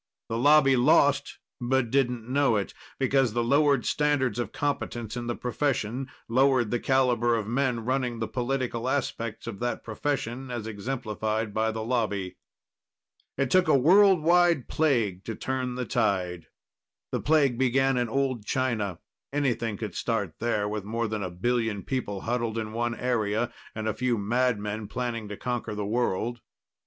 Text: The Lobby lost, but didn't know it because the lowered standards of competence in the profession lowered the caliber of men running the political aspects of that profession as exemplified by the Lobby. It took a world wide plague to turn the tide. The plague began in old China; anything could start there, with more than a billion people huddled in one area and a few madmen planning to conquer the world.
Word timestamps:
The 0.29 0.37
Lobby 0.39 0.75
lost, 0.75 1.37
but 1.61 1.91
didn't 1.91 2.27
know 2.27 2.55
it 2.55 2.73
because 2.97 3.33
the 3.33 3.43
lowered 3.43 3.85
standards 3.85 4.39
of 4.39 4.51
competence 4.51 5.15
in 5.15 5.27
the 5.27 5.35
profession 5.35 6.09
lowered 6.27 6.71
the 6.71 6.79
caliber 6.79 7.35
of 7.35 7.45
men 7.47 7.85
running 7.85 8.17
the 8.17 8.27
political 8.27 8.89
aspects 8.89 9.45
of 9.45 9.59
that 9.59 9.83
profession 9.83 10.49
as 10.49 10.65
exemplified 10.65 11.53
by 11.53 11.69
the 11.69 11.83
Lobby. 11.83 12.35
It 13.37 13.51
took 13.51 13.67
a 13.67 13.77
world 13.77 14.23
wide 14.23 14.67
plague 14.67 15.23
to 15.25 15.35
turn 15.35 15.75
the 15.75 15.85
tide. 15.85 16.47
The 17.11 17.21
plague 17.21 17.59
began 17.59 17.95
in 17.95 18.09
old 18.09 18.43
China; 18.43 18.97
anything 19.31 19.77
could 19.77 19.93
start 19.93 20.39
there, 20.39 20.67
with 20.67 20.83
more 20.83 21.07
than 21.07 21.21
a 21.21 21.29
billion 21.29 21.83
people 21.83 22.21
huddled 22.21 22.57
in 22.57 22.73
one 22.73 22.95
area 22.95 23.53
and 23.75 23.87
a 23.87 23.93
few 23.93 24.17
madmen 24.17 24.87
planning 24.87 25.29
to 25.29 25.37
conquer 25.37 25.75
the 25.75 25.85
world. 25.85 26.41